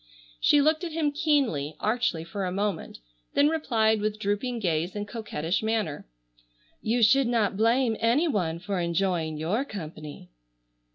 [0.39, 2.97] She looked at him keenly, archly for a moment,
[3.35, 6.07] then replied with drooping gaze and coquettish manner:
[6.81, 10.31] "You should not blame any one for enjoying your company."